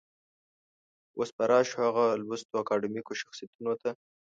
اوس 1.17 1.29
به 1.35 1.43
راشو 1.51 1.77
هغه 1.85 2.05
لوستو 2.25 2.55
اکاډمیکو 2.61 3.13
شخصيتونو 3.21 3.73
ته. 3.81 3.89